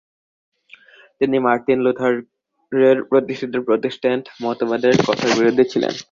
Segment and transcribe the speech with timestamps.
[1.21, 5.93] তিনি মার্টিন লুথারের প্রতিষ্ঠিত প্রোটেস্ট্যান্ট মতবাদের কঠোর বিরোধী ছিলেন।